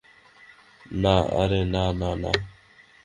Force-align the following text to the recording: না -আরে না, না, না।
না 1.01 1.15
-আরে 1.23 1.61
না, 1.73 1.83
না, 1.99 2.09
না। 2.23 2.31